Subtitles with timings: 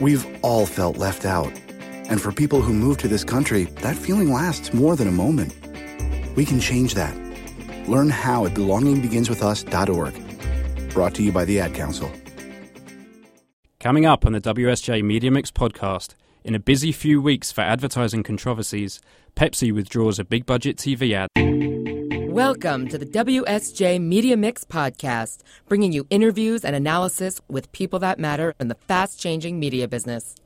[0.00, 1.52] We've all felt left out.
[2.08, 5.54] And for people who move to this country, that feeling lasts more than a moment.
[6.36, 7.14] We can change that.
[7.88, 10.90] Learn how at belongingbeginswithus.org.
[10.90, 12.10] Brought to you by the Ad Council.
[13.78, 16.14] Coming up on the WSJ Media Mix podcast,
[16.44, 19.00] in a busy few weeks for advertising controversies,
[19.36, 21.79] Pepsi withdraws a big budget TV ad.
[22.30, 28.20] Welcome to the WSJ Media Mix podcast, bringing you interviews and analysis with people that
[28.20, 30.36] matter in the fast changing media business.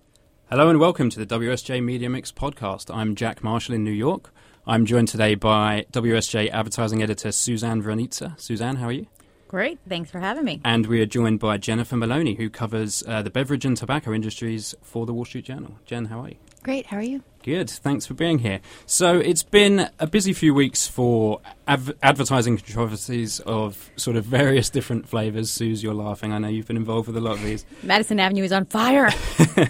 [0.48, 2.92] Hello and welcome to the WSJ Media Mix podcast.
[2.92, 4.32] I'm Jack Marshall in New York.
[4.66, 8.40] I'm joined today by WSJ advertising editor Suzanne Vranica.
[8.40, 9.06] Suzanne, how are you?
[9.46, 9.78] Great.
[9.86, 10.62] Thanks for having me.
[10.64, 14.74] And we are joined by Jennifer Maloney, who covers uh, the beverage and tobacco industries
[14.80, 15.76] for the Wall Street Journal.
[15.84, 16.36] Jen, how are you?
[16.64, 16.86] Great.
[16.86, 17.22] How are you?
[17.42, 17.68] Good.
[17.68, 18.60] Thanks for being here.
[18.86, 25.06] So it's been a busy few weeks for advertising controversies of sort of various different
[25.06, 25.50] flavors.
[25.50, 26.32] Suze, you're laughing.
[26.32, 27.66] I know you've been involved with a lot of these.
[27.82, 29.10] Madison Avenue is on fire.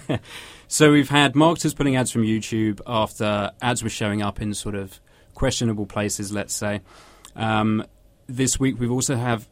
[0.69, 4.75] so we've had marketers putting ads from YouTube after ads were showing up in sort
[4.75, 5.01] of
[5.33, 6.79] questionable places, let's say.
[7.35, 7.85] Um,
[8.27, 9.49] this week we've also have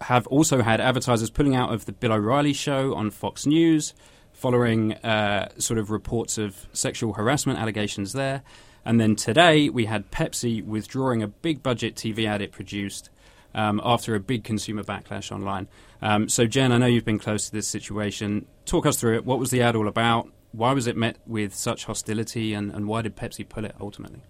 [0.00, 3.92] have also had advertisers pulling out of the Bill O'Reilly show on Fox News,
[4.40, 8.42] following uh, sort of reports of sexual harassment allegations there.
[8.86, 13.10] And then today we had Pepsi withdrawing a big budget TV ad it produced
[13.54, 15.68] um, after a big consumer backlash online.
[16.00, 18.46] Um, so, Jen, I know you've been close to this situation.
[18.64, 19.26] Talk us through it.
[19.26, 20.28] What was the ad all about?
[20.52, 24.22] Why was it met with such hostility, and, and why did Pepsi pull it ultimately?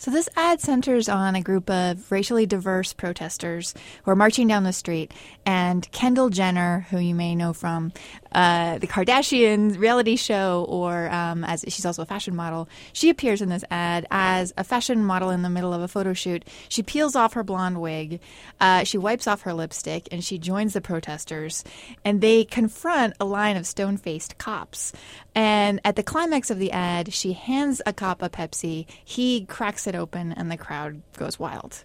[0.00, 4.64] So, this ad centers on a group of racially diverse protesters who are marching down
[4.64, 5.12] the street.
[5.44, 7.92] And Kendall Jenner, who you may know from
[8.32, 13.42] uh, the Kardashians reality show, or um, as she's also a fashion model, she appears
[13.42, 16.44] in this ad as a fashion model in the middle of a photo shoot.
[16.68, 18.20] She peels off her blonde wig,
[18.60, 21.64] uh, she wipes off her lipstick, and she joins the protesters.
[22.04, 24.92] And they confront a line of stone faced cops.
[25.34, 28.86] And at the climax of the ad, she hands a cop a Pepsi.
[29.04, 31.84] He cracks it open, and the crowd goes wild.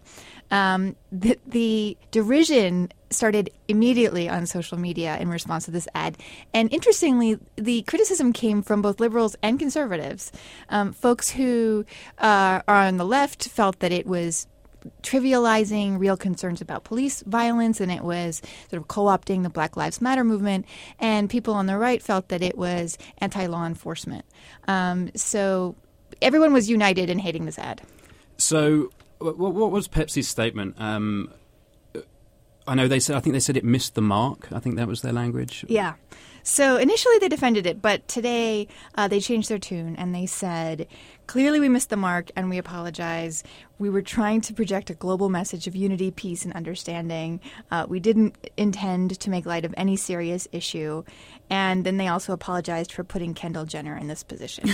[0.52, 6.18] Um, the, the derision started immediately on social media in response to this ad.
[6.54, 10.32] And interestingly, the criticism came from both liberals and conservatives.
[10.70, 11.86] Um, folks who
[12.20, 14.48] uh, are on the left felt that it was
[15.02, 19.76] trivializing real concerns about police violence and it was sort of co opting the Black
[19.76, 20.66] Lives Matter movement.
[21.00, 24.26] And people on the right felt that it was anti law enforcement.
[24.68, 25.76] Um, so
[26.22, 27.82] everyone was united in hating this ad.
[28.38, 30.76] So, what, what was Pepsi's statement?
[30.78, 31.32] Um,
[32.68, 33.16] I know they said.
[33.16, 34.52] I think they said it missed the mark.
[34.52, 35.66] I think that was their language.
[35.68, 35.94] Yeah.
[36.44, 40.88] So initially they defended it, but today uh, they changed their tune and they said,
[41.28, 43.44] clearly we missed the mark and we apologize.
[43.78, 47.42] We were trying to project a global message of unity, peace, and understanding.
[47.72, 51.04] Uh, we didn't intend to make light of any serious issue.
[51.50, 54.70] And then they also apologized for putting Kendall Jenner in this position.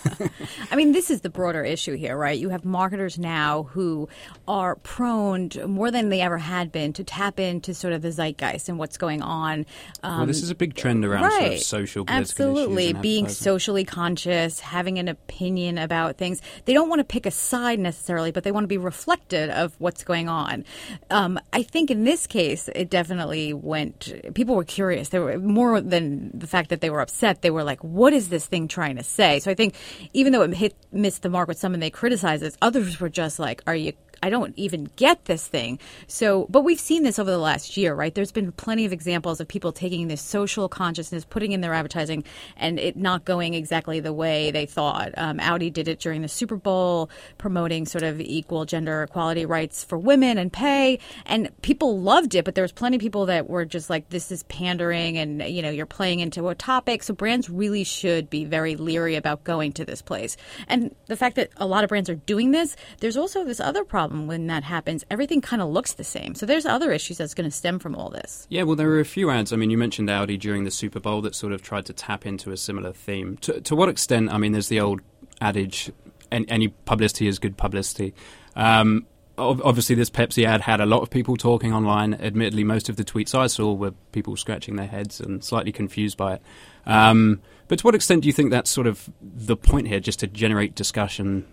[0.70, 2.38] I mean, this is the broader issue here, right?
[2.38, 4.08] You have marketers now who
[4.48, 8.12] are prone, to, more than they ever had been, to tap into sort of the
[8.12, 9.66] zeitgeist and what's going on.
[10.02, 11.40] Um, well, this is a big trend around right.
[11.40, 16.42] sort of social, absolutely being socially conscious, having an opinion about things.
[16.66, 19.74] They don't want to pick a side necessarily, but they want to be reflected of
[19.78, 20.66] what's going on.
[21.10, 24.12] Um, I think in this case, it definitely went.
[24.34, 25.08] People were curious.
[25.08, 27.40] They were more than the fact that they were upset.
[27.40, 29.74] They were like, "What is this thing trying to say?" So I think
[30.12, 33.08] even though it hit missed the mark with some and they criticized it, others were
[33.08, 33.94] just like, "Are you
[34.26, 35.78] I don't even get this thing.
[36.08, 38.12] So, but we've seen this over the last year, right?
[38.12, 42.24] There's been plenty of examples of people taking this social consciousness, putting in their advertising,
[42.56, 45.12] and it not going exactly the way they thought.
[45.16, 49.84] Um, Audi did it during the Super Bowl, promoting sort of equal gender equality rights
[49.84, 52.44] for women and pay, and people loved it.
[52.44, 55.62] But there was plenty of people that were just like, "This is pandering," and you
[55.62, 57.04] know, you're playing into a topic.
[57.04, 60.36] So brands really should be very leery about going to this place.
[60.66, 63.84] And the fact that a lot of brands are doing this, there's also this other
[63.84, 65.04] problem problem when that happens.
[65.10, 66.34] Everything kind of looks the same.
[66.34, 68.46] So there's other issues that's going to stem from all this.
[68.50, 69.52] Yeah, well, there were a few ads.
[69.52, 72.26] I mean, you mentioned Audi during the Super Bowl that sort of tried to tap
[72.26, 73.36] into a similar theme.
[73.38, 74.32] To, to what extent?
[74.32, 75.00] I mean, there's the old
[75.40, 75.90] adage
[76.32, 78.12] any publicity is good publicity.
[78.56, 79.06] Um,
[79.38, 82.14] obviously, this Pepsi ad had a lot of people talking online.
[82.14, 86.16] Admittedly, most of the tweets I saw were people scratching their heads and slightly confused
[86.16, 86.42] by it.
[86.84, 90.18] Um, but to what extent do you think that's sort of the point here, just
[90.20, 91.46] to generate discussion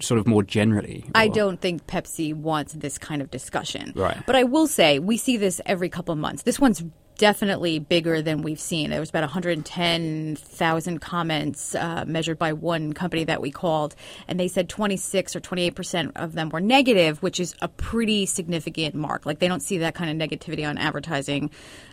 [0.00, 1.04] sort of more generally?
[1.06, 1.10] Or?
[1.14, 3.92] I don't think Pepsi wants this kind of discussion.
[3.94, 4.22] Right.
[4.26, 6.42] But I will say we see this every couple of months.
[6.42, 6.82] This one's
[7.18, 8.90] definitely bigger than we've seen.
[8.90, 13.94] There was about 110,000 comments uh, measured by one company that we called,
[14.26, 18.26] and they said 26 or 28 percent of them were negative, which is a pretty
[18.26, 19.24] significant mark.
[19.26, 21.50] Like they don't see that kind of negativity on advertising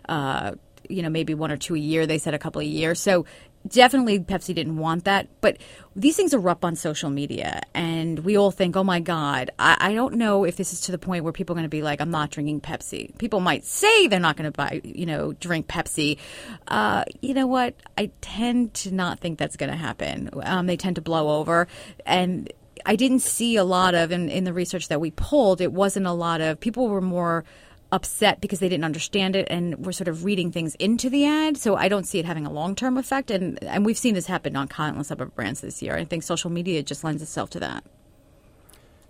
[0.07, 0.53] uh,
[0.89, 2.07] you know, maybe one or two a year.
[2.07, 2.95] They said a couple a year.
[2.95, 3.25] So
[3.67, 5.27] definitely Pepsi didn't want that.
[5.41, 5.57] But
[5.95, 9.93] these things erupt on social media, and we all think, oh my God, I, I
[9.93, 12.01] don't know if this is to the point where people are going to be like,
[12.01, 13.17] I'm not drinking Pepsi.
[13.17, 16.17] People might say they're not going to buy, you know, drink Pepsi.
[16.67, 17.75] Uh, you know what?
[17.97, 20.29] I tend to not think that's going to happen.
[20.43, 21.67] Um, they tend to blow over.
[22.05, 22.51] And
[22.85, 26.05] I didn't see a lot of, in, in the research that we pulled, it wasn't
[26.05, 27.43] a lot of, people were more
[27.91, 31.57] upset because they didn't understand it and were sort of reading things into the ad.
[31.57, 33.31] So I don't see it having a long term effect.
[33.31, 35.95] And, and we've seen this happen on countless other brands this year.
[35.95, 37.83] I think social media just lends itself to that.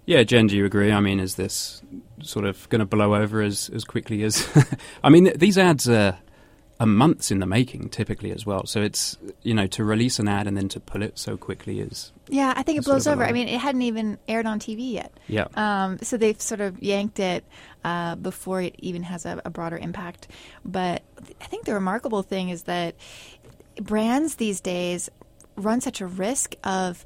[0.06, 0.92] Yeah, Jen, do you agree?
[0.92, 1.84] I mean, is this
[2.24, 4.48] sort of going to blow over as, as quickly as.
[5.04, 6.18] I mean, these ads are,
[6.80, 8.66] are months in the making typically as well.
[8.66, 11.82] So it's, you know, to release an ad and then to pull it so quickly
[11.82, 12.14] is.
[12.30, 13.24] Yeah, I think it blows over.
[13.24, 15.12] I mean, it hadn't even aired on TV yet.
[15.28, 15.48] Yeah.
[15.56, 17.44] Um, so they've sort of yanked it
[17.84, 20.30] uh, before it even has a, a broader impact.
[20.64, 21.04] But
[21.42, 22.96] I think the remarkable thing is that
[23.82, 25.10] brands these days
[25.58, 27.04] run such a risk of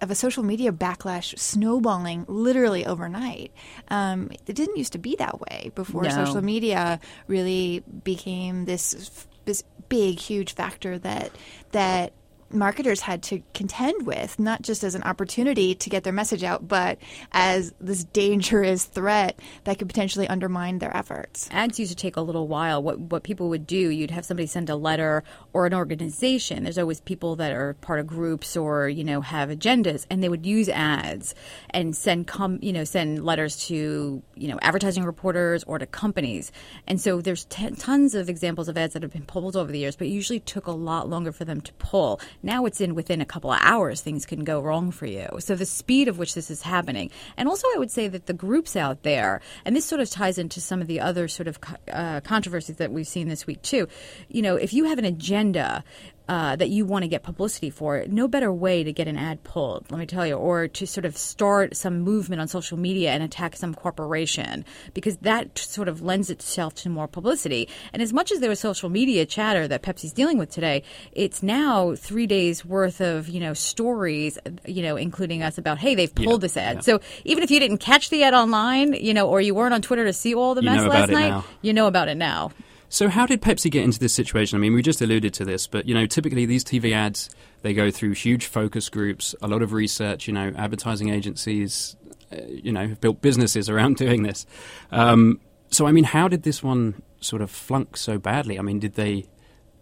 [0.00, 3.52] of a social media backlash snowballing literally overnight.
[3.88, 6.10] Um, it didn't used to be that way before No.
[6.10, 11.32] social media really became this this big, huge factor that
[11.72, 12.12] that
[12.52, 16.66] marketers had to contend with, not just as an opportunity to get their message out,
[16.66, 16.98] but
[17.32, 21.48] as this dangerous threat that could potentially undermine their efforts.
[21.50, 22.82] ads used to take a little while.
[22.82, 26.64] What what people would do, you'd have somebody send a letter or an organization.
[26.64, 30.28] There's always people that are part of groups or you know have agendas, and they
[30.28, 31.34] would use ads
[31.70, 36.52] and send com you know send letters to you know advertising reporters or to companies.
[36.86, 39.78] And so there's t- tons of examples of ads that have been pulled over the
[39.78, 42.20] years, but it usually took a lot longer for them to pull.
[42.42, 45.28] Now it's in within a couple of hours, things can go wrong for you.
[45.38, 48.32] So the speed of which this is happening, and also I would say that the
[48.32, 51.58] groups out there, and this sort of ties into some of the other sort of
[51.92, 53.88] uh, controversies that we've seen this week too.
[54.28, 55.84] You know, if you have an agenda.
[56.30, 59.42] Uh, that you want to get publicity for, no better way to get an ad
[59.42, 63.10] pulled, let me tell you, or to sort of start some movement on social media
[63.10, 67.68] and attack some corporation, because that sort of lends itself to more publicity.
[67.92, 71.42] And as much as there was social media chatter that Pepsi's dealing with today, it's
[71.42, 76.14] now three days worth of you know stories, you know, including us about hey they've
[76.14, 76.74] pulled Yeah, this ad.
[76.76, 76.80] yeah.
[76.82, 79.82] So even if you didn't catch the ad online, you know, or you weren't on
[79.82, 82.52] Twitter to see all the You mess last night, you know about it now.
[82.90, 84.56] So how did Pepsi get into this situation?
[84.56, 87.30] I mean, we just alluded to this, but you know, typically these TV ads
[87.62, 90.26] they go through huge focus groups, a lot of research.
[90.26, 91.96] You know, advertising agencies,
[92.32, 94.44] uh, you know, have built businesses around doing this.
[94.90, 95.40] Um,
[95.70, 98.58] so I mean, how did this one sort of flunk so badly?
[98.58, 99.28] I mean, did they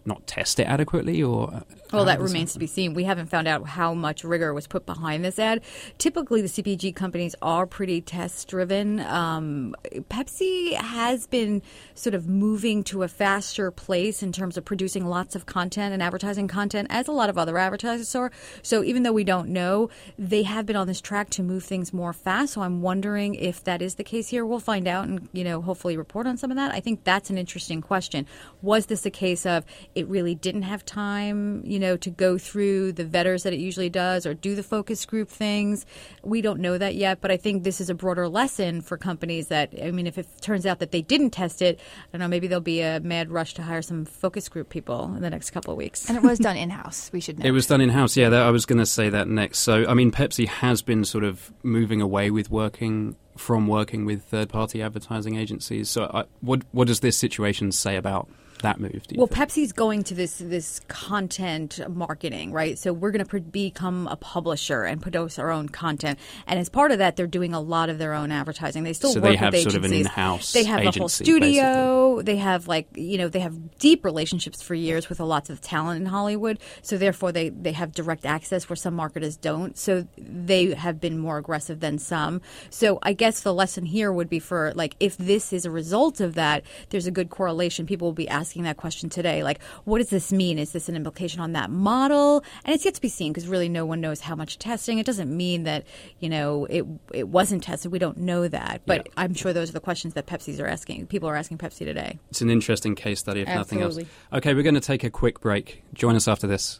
[0.09, 1.61] not test it adequately, or uh,
[1.93, 2.93] Well, that remains to be seen.
[2.93, 5.61] We haven't found out how much rigor was put behind this ad.
[5.97, 8.99] Typically, the CPG companies are pretty test driven.
[8.99, 9.75] Um,
[10.09, 11.61] Pepsi has been
[11.95, 16.03] sort of moving to a faster place in terms of producing lots of content and
[16.03, 18.31] advertising content, as a lot of other advertisers are.
[18.61, 21.93] So, even though we don't know, they have been on this track to move things
[21.93, 22.53] more fast.
[22.53, 24.45] So, I'm wondering if that is the case here.
[24.45, 26.73] We'll find out and, you know, hopefully report on some of that.
[26.73, 28.25] I think that's an interesting question.
[28.61, 29.63] Was this a case of
[29.99, 33.89] it really didn't have time, you know, to go through the vetters that it usually
[33.89, 35.85] does or do the focus group things?
[36.23, 39.47] We don't know that yet, but I think this is a broader lesson for companies
[39.49, 42.27] that, I mean, if it turns out that they didn't test it, I don't know,
[42.27, 45.51] maybe there'll be a mad rush to hire some focus group people in the next
[45.51, 46.07] couple of weeks.
[46.07, 47.45] And it was done in house, we should know.
[47.45, 48.15] It was done in house.
[48.15, 49.59] Yeah, that, I was going to say that next.
[49.59, 54.23] So, I mean, Pepsi has been sort of moving away with working from working with
[54.23, 55.89] third-party advertising agencies.
[55.89, 58.29] So, I, what what does this situation say about
[58.59, 59.01] that move?
[59.15, 59.37] Well, think?
[59.37, 62.77] Pepsi's going to this this content marketing, right?
[62.77, 66.69] So we're going to pr- become a publisher and produce our own content, and as
[66.69, 68.83] part of that, they're doing a lot of their own advertising.
[68.83, 70.05] They still So work they have with sort of an agencies.
[70.07, 72.21] in-house They have a whole agency, studio.
[72.21, 75.61] They have like you know they have deep relationships for years with a lots of
[75.61, 76.59] talent in Hollywood.
[76.81, 79.77] So therefore, they they have direct access where some marketers don't.
[79.77, 82.41] So they have been more aggressive than some.
[82.69, 86.19] So I guess the lesson here would be for like if this is a result
[86.19, 87.85] of that, there's a good correlation.
[87.85, 90.59] People will be asking that question today, like what does this mean?
[90.59, 92.43] Is this an implication on that model?
[92.65, 94.99] And it's yet to be seen because really no one knows how much testing.
[94.99, 95.85] It doesn't mean that
[96.19, 97.91] you know it it wasn't tested.
[97.91, 99.13] We don't know that, but Yeah.
[99.17, 101.07] I'm sure those are the questions that Pepsi's are asking.
[101.07, 102.19] People are asking Pepsi today.
[102.29, 103.99] It's an interesting case study, if nothing else.
[104.33, 105.83] Okay, we're going to take a quick break.
[105.93, 106.79] Join us after this.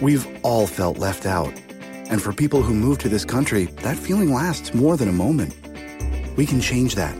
[0.00, 1.52] We've all felt left out.
[2.10, 5.54] And for people who move to this country, that feeling lasts more than a moment.
[6.36, 7.14] We can change that.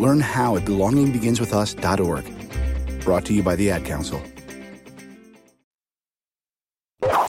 [0.00, 3.04] Learn how at belongingbeginswithus.org.
[3.04, 4.22] Brought to you by the Ad Council.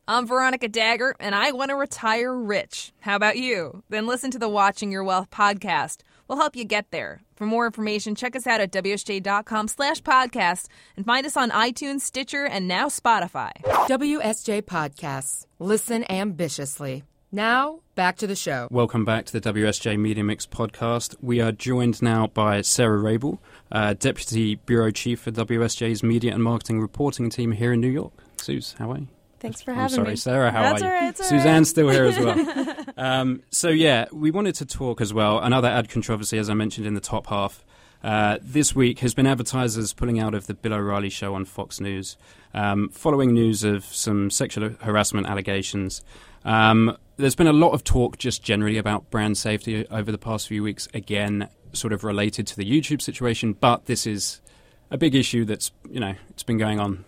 [0.07, 2.91] I'm Veronica Dagher, and I want to retire rich.
[2.99, 3.81] How about you?
[3.89, 6.01] Then listen to the Watching Your Wealth podcast.
[6.27, 7.21] We'll help you get there.
[7.35, 12.01] For more information, check us out at WSJ.com slash podcast and find us on iTunes,
[12.01, 13.51] Stitcher, and now Spotify.
[13.87, 15.45] WSJ Podcasts.
[15.59, 17.03] Listen ambitiously.
[17.31, 18.67] Now, back to the show.
[18.71, 21.13] Welcome back to the WSJ Media Mix podcast.
[21.21, 23.37] We are joined now by Sarah Rabil,
[23.71, 28.11] uh, Deputy Bureau Chief for WSJ's Media and Marketing Reporting Team here in New York.
[28.37, 29.07] Suze, how are you?
[29.39, 30.15] Thanks for I'm having sorry, me.
[30.15, 30.49] Sarah.
[30.49, 30.91] How That's are you?
[30.91, 31.67] all right, it's Suzanne's right.
[31.67, 32.75] still here as well.
[32.97, 35.37] um, so yeah, we wanted to talk as well.
[35.37, 37.63] Another ad controversy, as I mentioned in the top half,
[38.03, 41.79] uh, this week has been advertisers pulling out of the Bill O'Reilly show on Fox
[41.79, 42.17] News,
[42.55, 46.01] um, following news of some sexual harassment allegations.
[46.43, 50.47] Um, there's been a lot of talk just generally about brand safety over the past
[50.47, 50.87] few weeks.
[50.93, 54.41] Again, sort of related to the YouTube situation, but this is
[54.89, 57.05] a big issue that's you know it's been going on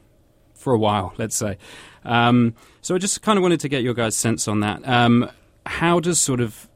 [0.54, 1.58] for a while, let's say.
[2.06, 4.88] Um, so I just kind of wanted to get your guys' sense on that.
[4.88, 5.30] Um,
[5.66, 6.70] how does sort of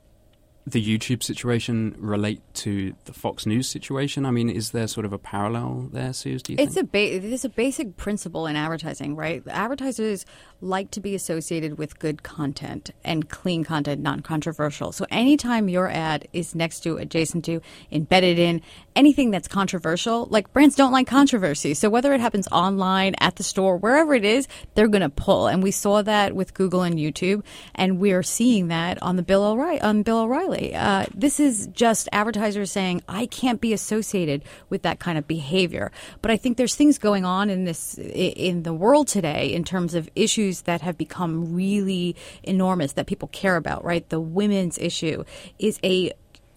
[0.70, 4.26] the YouTube situation relate to the Fox News situation?
[4.26, 6.44] I mean, is there sort of a parallel there, Suze?
[6.44, 6.88] Do you It's think?
[6.88, 9.42] a ba- it's a basic principle in advertising, right?
[9.48, 10.26] Advertisers
[10.60, 14.92] like to be associated with good content and clean content, non-controversial.
[14.92, 18.62] So anytime your ad is next to, adjacent to, embedded in
[18.96, 21.76] anything that's controversial, like brands don't like controversy.
[21.76, 25.48] So whether it happens online, at the store, wherever it is, they're going to pull.
[25.48, 27.44] And we saw that with Google and YouTube,
[27.76, 29.80] and we're seeing that on the Bill O'Reilly.
[29.82, 35.00] On Bill O'Reilly, uh, this is just advertisers saying, "I can't be associated with that
[35.00, 39.08] kind of behavior." But I think there's things going on in this in the world
[39.08, 43.84] today in terms of issues that have become really enormous that people care about.
[43.84, 45.24] Right, the women's issue
[45.60, 46.12] is a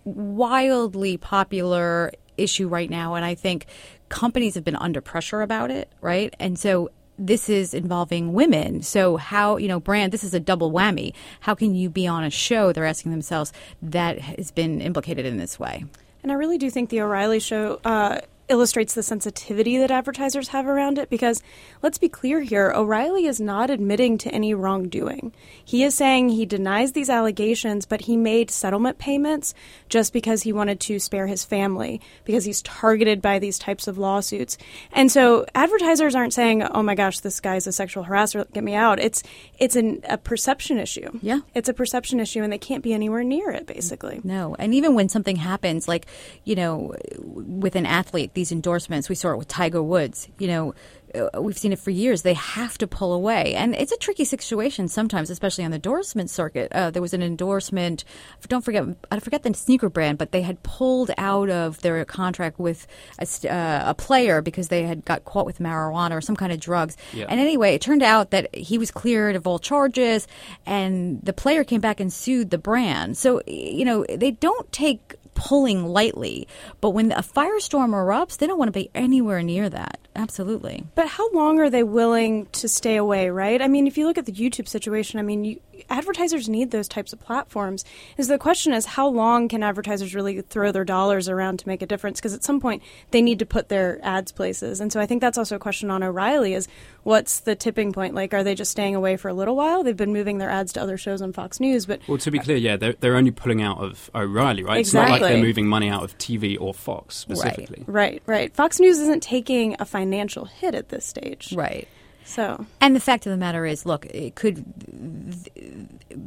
[0.05, 3.67] wildly popular issue right now, and I think
[4.09, 5.91] companies have been under pressure about it.
[6.01, 8.83] Right, and so this is involving women.
[8.83, 11.13] So how, you know, brand, this is a double whammy.
[11.41, 15.37] How can you be on a show, they're asking themselves, that has been implicated in
[15.37, 15.85] this way?
[16.23, 18.21] And I really do think the O'Reilly show uh,
[18.51, 21.43] illustrates the sensitivity that advertisers have around it because
[21.83, 25.33] let's be clear here O'Reilly is not admitting to any wrongdoing.
[25.65, 29.55] He is saying he denies these allegations, but he made settlement payments
[29.89, 33.99] just because he wanted to spare his family, because he's targeted by these types of
[33.99, 34.59] lawsuits.
[34.93, 38.75] And so advertisers aren't saying, oh my gosh, this guy's a sexual harasser, get me
[38.75, 38.99] out.
[38.99, 39.23] It's,
[39.59, 41.19] it's an, a perception issue.
[41.23, 41.41] Yeah.
[41.55, 44.21] It's a perception issue, and they can't be anywhere near it, basically.
[44.25, 44.57] No.
[44.59, 46.07] And even when something happens, like,
[46.45, 50.75] you know, with an athlete, these endorsements, we saw it with Tiger Woods, you know,
[51.15, 52.23] uh, we've seen it for years.
[52.23, 53.55] They have to pull away.
[53.55, 56.73] And it's a tricky situation sometimes, especially on the endorsement circuit.
[56.73, 58.05] Uh, there was an endorsement,
[58.49, 62.59] don't forget, I forget the sneaker brand, but they had pulled out of their contract
[62.59, 62.87] with
[63.19, 66.61] a, uh, a player because they had got caught with marijuana or some kind of
[66.61, 66.97] drugs.
[67.13, 67.27] Yeah.
[67.29, 70.27] And anyway, it turned out that he was cleared of all charges,
[70.65, 73.19] and the player came back and sued the brand.
[73.19, 76.47] So, you know, they don't take pulling lightly,
[76.81, 79.99] but when a firestorm erupts, they don't want to be anywhere near that.
[80.17, 80.85] Absolutely.
[80.95, 83.63] But how long are they willing to stay away, right?
[83.63, 86.89] I mean, if you look at the YouTube situation, I mean, you, advertisers need those
[86.89, 87.85] types of platforms.
[88.19, 91.81] Is the question is how long can advertisers really throw their dollars around to make
[91.81, 92.21] a difference?
[92.21, 92.83] Because at some point
[93.13, 95.91] they need to put their ads places, and so I think that's also a question
[95.91, 96.69] on O'Reilly: is
[97.03, 98.15] what's the tipping point?
[98.15, 99.83] Like, are they just staying away for a little while?
[99.83, 102.39] They've been moving their ads to other shows on Fox News, but Well, to be
[102.39, 104.81] clear, yeah, they're, they're only pulling out of O'Reilly, right?
[104.81, 107.85] It's not like they're moving money out of TV or Fox specifically.
[107.87, 108.55] Right, right, right.
[108.55, 111.89] Fox News isn't taking a financial hit at this stage, Right.
[112.25, 114.65] So And the fact of the matter is, look, it could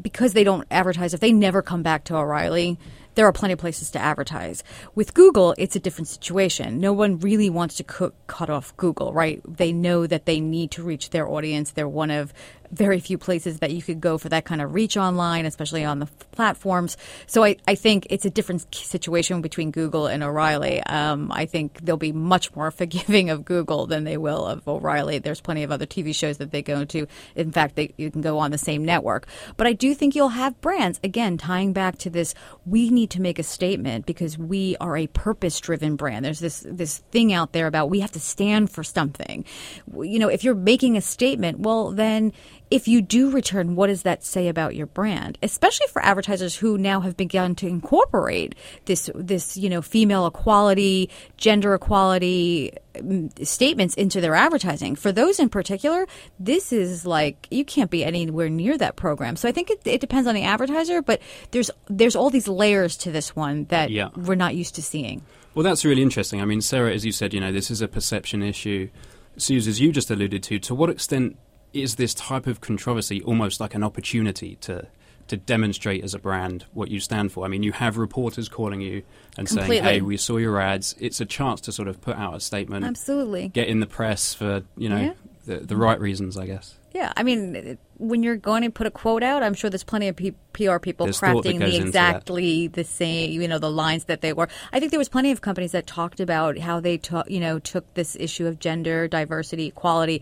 [0.01, 1.13] because they don't advertise.
[1.13, 2.77] If they never come back to O'Reilly,
[3.15, 4.63] there are plenty of places to advertise.
[4.95, 6.79] With Google, it's a different situation.
[6.79, 9.41] No one really wants to cu- cut off Google, right?
[9.47, 11.71] They know that they need to reach their audience.
[11.71, 12.33] They're one of
[12.73, 15.99] very few places that you could go for that kind of reach online, especially on
[15.99, 16.97] the platforms.
[17.27, 20.81] So I, I think it's a different situation between Google and O'Reilly.
[20.83, 25.19] Um, I think they'll be much more forgiving of Google than they will of O'Reilly.
[25.19, 27.07] There's plenty of other TV shows that they go to.
[27.35, 29.27] In fact, they, you can go on the same network.
[29.55, 32.33] But I do think you'll have brands, again, tying back to this,
[32.65, 36.23] we need to make a statement because we are a purpose driven brand.
[36.23, 39.45] There's this, this thing out there about we have to stand for something.
[39.93, 42.33] You know, if you're making a statement, well, then
[42.71, 45.37] if you do return, what does that say about your brand?
[45.43, 48.55] Especially for advertisers who now have begun to incorporate
[48.85, 54.95] this, this you know, female equality, gender equality um, statements into their advertising.
[54.95, 56.07] For those in particular,
[56.39, 59.35] this is like you can't be anywhere near that program.
[59.35, 62.97] So I think it, it depends on the advertiser, but there's there's all these layers
[62.97, 64.09] to this one that Yeah.
[64.15, 65.21] we're not used to seeing.
[65.55, 66.41] Well, that's really interesting.
[66.41, 68.89] I mean, Sarah, as you said, you know, this is a perception issue.
[69.37, 71.37] Suze, as you just alluded to, to what extent
[71.73, 74.87] is this type of controversy almost like an opportunity to
[75.25, 77.45] to demonstrate as a brand what you stand for.
[77.45, 79.03] I mean, you have reporters calling you
[79.37, 79.77] and Completely.
[79.77, 82.39] saying, "Hey, we saw your ads." It's a chance to sort of put out a
[82.41, 83.47] statement, Absolutely.
[83.47, 85.13] get in the press for you know Yeah.
[85.45, 86.75] the, the right reasons, I guess.
[86.93, 90.07] Yeah, I mean, when you're going to put a quote out, I'm sure there's plenty
[90.07, 94.21] of P- PR people There's crafting the exactly the same, you know, the lines that
[94.21, 94.47] they were.
[94.71, 97.57] I think there was plenty of companies that talked about how they took, you know,
[97.59, 100.21] took this issue of gender, diversity, equality.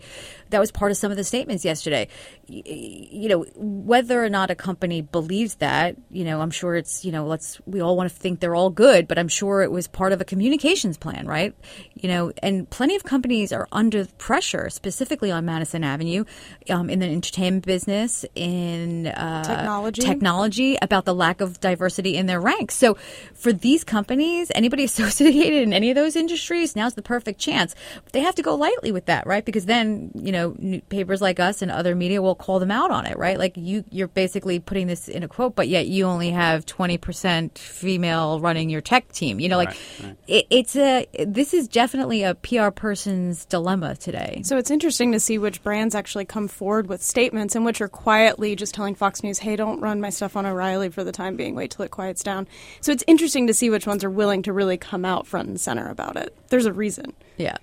[0.50, 2.08] That was part of some of the statements yesterday.
[2.48, 7.04] Y- You know, whether or not a company believes that, you know, I'm sure it's,
[7.04, 9.70] you know, let's we all want to think they're all good, but I'm sure it
[9.70, 11.54] was part of a communications plan, right?
[11.94, 16.24] You know, and plenty of companies are under pressure, specifically on Madison Avenue,
[16.70, 20.02] um, in the entertainment business, in uh, Technology.
[20.02, 22.76] technology, about the lack of diversity in their ranks.
[22.76, 22.94] So,
[23.34, 27.74] for these companies, anybody associated in any of those industries, now's the perfect chance.
[28.04, 29.44] But they have to go lightly with that, right?
[29.44, 33.06] Because then, you know, papers like us and other media will call them out on
[33.06, 33.38] it, right?
[33.38, 37.58] Like you, you're basically putting this in a quote, but yet you only have 20%
[37.58, 39.40] female running your tech team.
[39.40, 40.16] You know, like Right, right.
[40.26, 41.06] It, it's a.
[41.26, 44.42] This is definitely a PR person's dilemma today.
[44.44, 47.88] So it's interesting to see which brands actually come forward with statements and which are
[47.88, 51.36] quietly just telling Fox News, hey, don't run my stuff on O'Reilly for the time
[51.36, 52.46] being, wait till it quiets down.
[52.80, 55.60] So it's interesting to see which ones are willing to really come out front and
[55.60, 56.36] center about it.
[56.48, 57.14] There's a reason.
[57.36, 57.56] Yeah.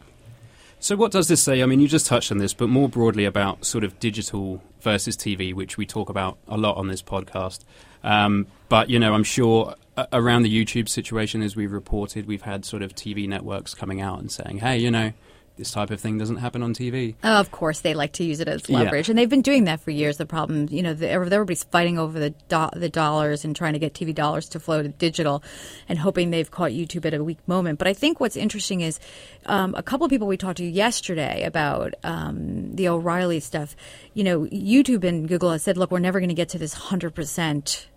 [0.81, 1.61] So, what does this say?
[1.61, 5.17] I mean, you just touched on this, but more broadly about sort of digital versus
[5.17, 7.65] TV, which we talk about a lot on this podcast.
[8.01, 9.75] Um, but, you know, I'm sure
[10.13, 14.19] around the YouTube situation, as we've reported, we've had sort of TV networks coming out
[14.19, 15.11] and saying, hey, you know,
[15.59, 17.15] this type of thing doesn't happen on TV.
[17.23, 18.79] Oh, Of course, they like to use it as Yeah.
[18.79, 20.15] leverage, and they've been doing that for years.
[20.17, 23.79] The problem, you know, the, everybody's fighting over the do- the dollars and trying to
[23.79, 25.43] get TV dollars to flow to digital,
[25.89, 27.77] and hoping they've caught YouTube at a weak moment.
[27.77, 28.99] But I think what's interesting is
[29.45, 33.75] um, a couple of people we talked to yesterday about um, the O'Reilly stuff.
[34.13, 36.73] You know, YouTube and Google have said, "Look, we're never going to get to this
[36.73, 37.87] hundred percent."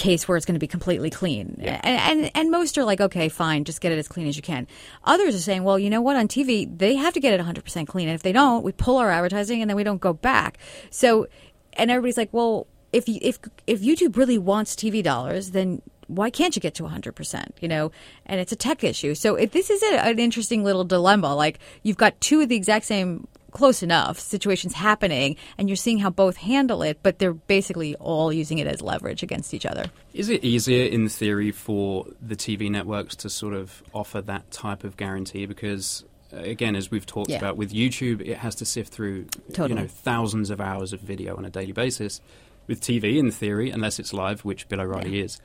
[0.00, 1.60] Case where it's going to be completely clean.
[1.84, 4.42] And, and and most are like, okay, fine, just get it as clean as you
[4.42, 4.66] can.
[5.04, 7.86] Others are saying, well, you know what, on TV they have to get it 100%
[7.86, 10.58] clean, and if they don't, we pull our advertising and then we don't go back.
[10.90, 11.26] So,
[11.74, 16.28] and everybody's like, well, if you, if if YouTube really wants TV dollars, then why
[16.28, 17.50] can't you get to 100%?
[17.60, 17.92] You know,
[18.26, 19.14] and it's a tech issue.
[19.14, 21.34] So it, this is a, an interesting little dilemma.
[21.36, 25.98] Like you've got two of the exact same close enough situations happening and you're seeing
[25.98, 29.84] how both handle it but they're basically all using it as leverage against each other
[30.14, 34.84] Is it easier in theory for the TV networks to sort of offer that type
[34.84, 35.46] of guarantee?
[35.46, 37.38] Because again, as we've talked Yeah.
[37.38, 39.26] about with YouTube, it has to sift through
[39.58, 42.20] you know thousands of hours of video on a daily basis.
[42.66, 45.40] With TV, in theory, unless it's live, which Bill O'Reilly is,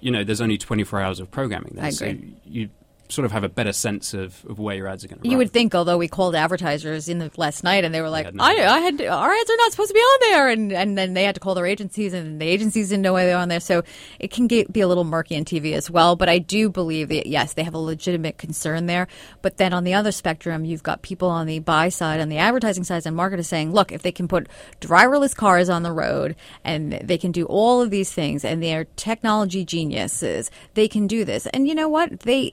[0.00, 1.84] you know, there's only 24 hours of programming there.
[1.84, 2.14] I So
[2.46, 2.70] you
[3.08, 5.36] sort of have a better sense of, of where your ads are going to you
[5.36, 8.34] would think although we called advertisers in the last night and they were like had
[8.34, 8.52] no I.
[8.52, 10.48] I had our ads are not supposed to be on there.
[10.48, 13.26] And, and then they had to call their agencies and the agencies didn't know why
[13.26, 13.60] they were on there.
[13.60, 13.82] So
[14.18, 16.16] it can get, be a little murky in tv as well.
[16.16, 19.08] But i do believe that yes they have a legitimate concern there.
[19.42, 22.38] But then on the other spectrum you've got people on the buy side on the
[22.38, 24.48] advertising side and marketers saying look if they can put
[24.80, 28.84] driverless cars on the road and they can do all of these things and they're
[28.96, 31.46] technology geniuses they can do this.
[31.46, 32.20] And you know what?
[32.20, 32.52] They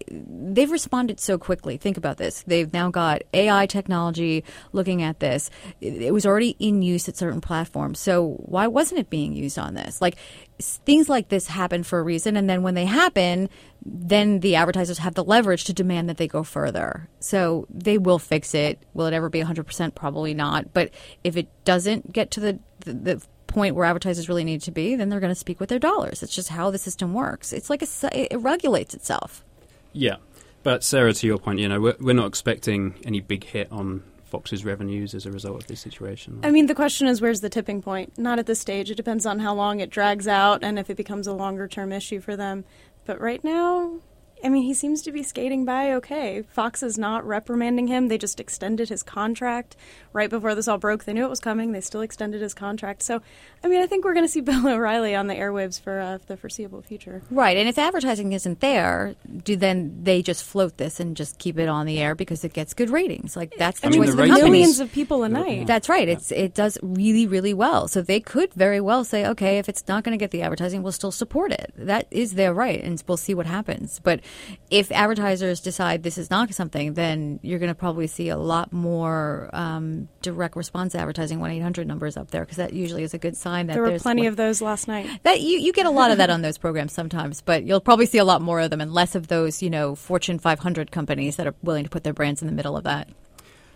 [0.56, 1.78] they've responded so quickly.
[1.78, 2.44] Think about this.
[2.48, 5.50] They've now got ai technology looking at this.
[5.82, 8.00] It, was already in use at certain platforms.
[8.00, 10.02] So why wasn't it being used on this?
[10.02, 10.18] Like
[10.60, 13.50] things like this happen for a reason and then when they happen
[13.86, 17.08] then the advertisers have the leverage to demand that they go further.
[17.22, 18.78] So they will fix it.
[18.94, 20.74] Will it ever be 100% probably not.
[20.74, 20.92] But
[21.24, 24.96] if it doesn't get to the, the, the point where advertisers really need to be
[24.96, 26.24] then they're going to speak with their dollars.
[26.24, 27.52] It's just how the system works.
[27.52, 29.44] It's like a, it regulates itself.
[29.92, 30.18] Yeah,
[30.64, 34.04] but Sarah, to your point, you know, we're, we're not expecting any big hit on
[34.26, 36.40] Fox's revenues as a result of this situation.
[36.44, 38.18] I mean, the question is where's the tipping point?
[38.18, 38.92] Not at this stage.
[38.92, 41.92] It depends on how long it drags out and if it becomes a longer term
[41.92, 42.64] issue for them.
[43.06, 44.00] But right now,
[44.44, 46.44] I mean, he seems to be skating by okay.
[46.44, 48.08] Fox is not reprimanding him.
[48.08, 49.76] They just extended his contract
[50.14, 51.04] right before this all broke.
[51.04, 51.72] They knew it was coming.
[51.72, 53.04] They still extended his contract.
[53.04, 53.22] So,
[53.64, 56.18] I mean, I think we're going to see Bill O'Reilly on the airwaves for uh,
[56.28, 57.22] the foreseeable future.
[57.30, 61.60] Right, and if advertising isn't there, do then they just float this and just keep
[61.60, 63.36] it on the air because it gets good ratings?
[63.36, 65.68] Like that's the I mean, choice the of Millions of people a night.
[65.68, 66.08] That's right.
[66.08, 67.88] It's it does really really well.
[67.88, 70.82] So they could very well say, okay, if it's not going to get the advertising,
[70.82, 71.74] we'll still support it.
[71.76, 74.00] That is their right, and we'll see what happens.
[74.02, 74.22] But
[74.70, 78.72] if advertisers decide this is not something, then you're going to probably see a lot
[78.72, 81.40] more um, direct response advertising.
[81.40, 83.84] One eight hundred numbers up there because that usually is a good sign that there
[83.84, 85.08] were plenty of those last night.
[85.24, 88.06] that you, you get a lot of that on those programs sometimes, but you'll probably
[88.06, 91.36] see a lot more of them and less of those, you know, Fortune 500 companies
[91.38, 93.08] that are willing to put their brands in the middle of that.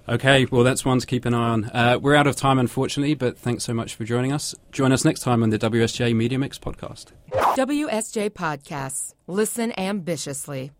[0.08, 1.66] Okay, well, that's one to keep an eye on.
[1.66, 4.54] Uh, we're out of time, unfortunately, but thanks so much for joining us.
[4.72, 7.08] Join us next time on the WSJ Media Mix podcast.
[7.32, 9.14] WSJ Podcasts.
[9.28, 10.72] Listen ambitiously.